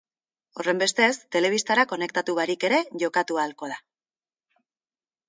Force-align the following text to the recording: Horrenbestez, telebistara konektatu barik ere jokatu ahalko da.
Horrenbestez, 0.61 1.09
telebistara 1.35 1.83
konektatu 1.91 2.35
barik 2.39 2.65
ere 2.71 2.79
jokatu 3.05 3.39
ahalko 3.43 3.71
da. 3.75 3.79